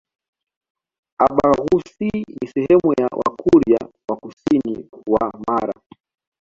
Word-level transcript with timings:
Abhaghusii 1.27 2.19
ni 2.41 2.47
sehemu 2.53 2.93
ya 2.99 3.07
Wakurya 3.11 3.77
wa 4.11 4.15
kusini 4.17 4.89
mwa 5.07 5.31
Mara 5.47 5.73